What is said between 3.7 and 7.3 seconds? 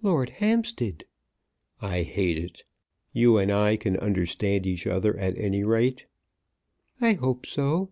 can understand each other, at any rate." "I